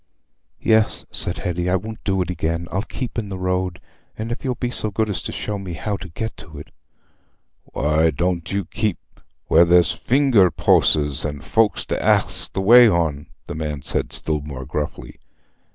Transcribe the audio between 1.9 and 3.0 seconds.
do it again. I'll